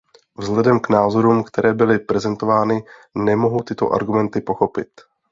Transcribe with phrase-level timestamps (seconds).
[0.37, 2.83] Vzhledem k názorům, které byly prezentovány,
[3.17, 4.89] nemohu tyto argumenty pochopit.